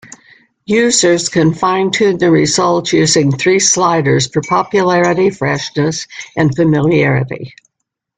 Users 0.65 1.29
can 1.29 1.53
fine 1.53 1.91
tune 1.91 2.17
the 2.17 2.31
results 2.31 2.91
using 2.91 3.31
three 3.31 3.59
sliders 3.59 4.25
for 4.25 4.41
"popularity", 4.41 5.29
"freshness" 5.29 6.07
and 6.35 6.49
"familiarity". 6.55 7.53